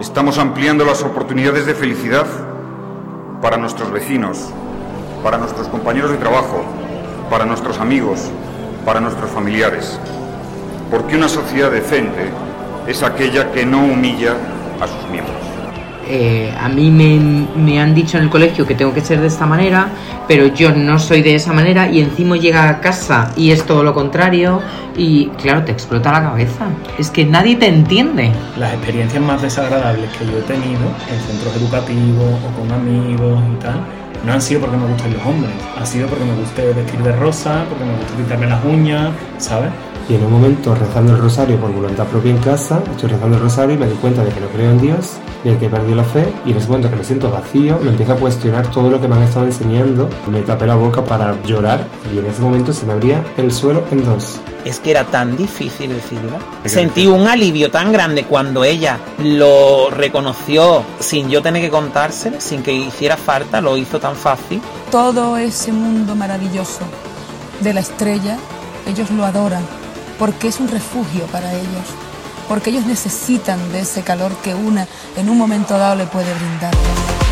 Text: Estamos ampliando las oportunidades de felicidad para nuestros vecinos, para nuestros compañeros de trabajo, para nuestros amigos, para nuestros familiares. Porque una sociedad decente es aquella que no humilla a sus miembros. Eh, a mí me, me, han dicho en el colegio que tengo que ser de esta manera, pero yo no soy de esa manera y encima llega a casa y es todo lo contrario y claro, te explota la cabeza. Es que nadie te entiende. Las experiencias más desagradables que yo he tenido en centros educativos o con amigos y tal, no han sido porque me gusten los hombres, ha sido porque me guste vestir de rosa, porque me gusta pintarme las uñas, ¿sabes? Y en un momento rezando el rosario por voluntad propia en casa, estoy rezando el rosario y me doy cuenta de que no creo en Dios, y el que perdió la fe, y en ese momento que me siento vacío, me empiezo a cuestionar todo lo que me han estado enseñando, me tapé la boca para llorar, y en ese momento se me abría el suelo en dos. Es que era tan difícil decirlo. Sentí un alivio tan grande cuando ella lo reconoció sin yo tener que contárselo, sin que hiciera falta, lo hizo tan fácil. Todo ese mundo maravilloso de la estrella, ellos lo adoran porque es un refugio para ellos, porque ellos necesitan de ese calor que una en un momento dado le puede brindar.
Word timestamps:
Estamos 0.00 0.38
ampliando 0.38 0.84
las 0.84 1.02
oportunidades 1.02 1.66
de 1.66 1.74
felicidad 1.74 2.24
para 3.42 3.56
nuestros 3.56 3.90
vecinos, 3.90 4.38
para 5.24 5.38
nuestros 5.38 5.66
compañeros 5.66 6.12
de 6.12 6.18
trabajo, 6.18 6.62
para 7.28 7.44
nuestros 7.44 7.80
amigos, 7.80 8.20
para 8.84 9.00
nuestros 9.00 9.28
familiares. 9.28 9.98
Porque 10.88 11.16
una 11.16 11.28
sociedad 11.28 11.72
decente 11.72 12.30
es 12.86 13.02
aquella 13.02 13.50
que 13.50 13.66
no 13.66 13.78
humilla 13.78 14.36
a 14.80 14.86
sus 14.86 15.10
miembros. 15.10 15.57
Eh, 16.10 16.54
a 16.58 16.68
mí 16.68 16.90
me, 16.90 17.18
me, 17.54 17.80
han 17.80 17.94
dicho 17.94 18.16
en 18.16 18.24
el 18.24 18.30
colegio 18.30 18.66
que 18.66 18.74
tengo 18.74 18.94
que 18.94 19.02
ser 19.02 19.20
de 19.20 19.26
esta 19.26 19.44
manera, 19.44 19.88
pero 20.26 20.46
yo 20.46 20.72
no 20.72 20.98
soy 20.98 21.20
de 21.20 21.34
esa 21.34 21.52
manera 21.52 21.90
y 21.90 22.00
encima 22.00 22.36
llega 22.36 22.68
a 22.68 22.80
casa 22.80 23.30
y 23.36 23.50
es 23.50 23.64
todo 23.64 23.82
lo 23.82 23.92
contrario 23.92 24.62
y 24.96 25.26
claro, 25.40 25.64
te 25.64 25.72
explota 25.72 26.10
la 26.10 26.22
cabeza. 26.22 26.66
Es 26.98 27.10
que 27.10 27.26
nadie 27.26 27.56
te 27.56 27.66
entiende. 27.66 28.32
Las 28.58 28.72
experiencias 28.72 29.22
más 29.22 29.42
desagradables 29.42 30.10
que 30.16 30.24
yo 30.24 30.38
he 30.38 30.42
tenido 30.42 30.80
en 31.10 31.20
centros 31.20 31.54
educativos 31.56 32.34
o 32.42 32.58
con 32.58 32.72
amigos 32.72 33.40
y 33.52 33.62
tal, 33.62 33.80
no 34.24 34.32
han 34.32 34.42
sido 34.42 34.60
porque 34.60 34.76
me 34.76 34.86
gusten 34.86 35.12
los 35.12 35.26
hombres, 35.26 35.52
ha 35.78 35.86
sido 35.86 36.08
porque 36.08 36.24
me 36.24 36.34
guste 36.34 36.72
vestir 36.72 37.00
de 37.00 37.12
rosa, 37.12 37.64
porque 37.68 37.84
me 37.84 37.92
gusta 37.92 38.14
pintarme 38.16 38.46
las 38.46 38.64
uñas, 38.64 39.10
¿sabes? 39.38 39.70
Y 40.08 40.14
en 40.14 40.24
un 40.24 40.32
momento 40.32 40.74
rezando 40.74 41.12
el 41.12 41.18
rosario 41.18 41.60
por 41.60 41.70
voluntad 41.70 42.06
propia 42.06 42.30
en 42.30 42.38
casa, 42.38 42.82
estoy 42.90 43.10
rezando 43.10 43.36
el 43.36 43.42
rosario 43.42 43.74
y 43.74 43.78
me 43.78 43.86
doy 43.86 43.96
cuenta 43.96 44.24
de 44.24 44.30
que 44.30 44.40
no 44.40 44.46
creo 44.48 44.70
en 44.70 44.80
Dios, 44.80 45.18
y 45.44 45.50
el 45.50 45.58
que 45.58 45.68
perdió 45.68 45.94
la 45.94 46.04
fe, 46.04 46.32
y 46.46 46.52
en 46.52 46.56
ese 46.56 46.66
momento 46.66 46.88
que 46.88 46.96
me 46.96 47.04
siento 47.04 47.30
vacío, 47.30 47.78
me 47.82 47.90
empiezo 47.90 48.14
a 48.14 48.16
cuestionar 48.16 48.70
todo 48.70 48.88
lo 48.88 48.98
que 48.98 49.06
me 49.06 49.16
han 49.16 49.24
estado 49.24 49.44
enseñando, 49.44 50.08
me 50.30 50.40
tapé 50.40 50.66
la 50.66 50.76
boca 50.76 51.04
para 51.04 51.40
llorar, 51.42 51.86
y 52.10 52.18
en 52.18 52.24
ese 52.24 52.40
momento 52.40 52.72
se 52.72 52.86
me 52.86 52.94
abría 52.94 53.22
el 53.36 53.52
suelo 53.52 53.84
en 53.90 54.02
dos. 54.02 54.40
Es 54.64 54.80
que 54.80 54.92
era 54.92 55.04
tan 55.04 55.36
difícil 55.36 55.90
decirlo. 55.90 56.38
Sentí 56.64 57.06
un 57.06 57.26
alivio 57.26 57.70
tan 57.70 57.92
grande 57.92 58.24
cuando 58.24 58.64
ella 58.64 58.98
lo 59.22 59.90
reconoció 59.90 60.84
sin 61.00 61.28
yo 61.28 61.42
tener 61.42 61.60
que 61.60 61.70
contárselo, 61.70 62.40
sin 62.40 62.62
que 62.62 62.72
hiciera 62.72 63.18
falta, 63.18 63.60
lo 63.60 63.76
hizo 63.76 64.00
tan 64.00 64.16
fácil. 64.16 64.62
Todo 64.90 65.36
ese 65.36 65.70
mundo 65.70 66.16
maravilloso 66.16 66.80
de 67.60 67.74
la 67.74 67.80
estrella, 67.80 68.38
ellos 68.86 69.10
lo 69.10 69.26
adoran 69.26 69.62
porque 70.18 70.48
es 70.48 70.60
un 70.60 70.68
refugio 70.68 71.26
para 71.26 71.52
ellos, 71.52 71.86
porque 72.48 72.70
ellos 72.70 72.86
necesitan 72.86 73.72
de 73.72 73.80
ese 73.80 74.02
calor 74.02 74.34
que 74.42 74.54
una 74.54 74.86
en 75.16 75.28
un 75.28 75.38
momento 75.38 75.78
dado 75.78 75.94
le 75.94 76.06
puede 76.06 76.32
brindar. 76.34 77.27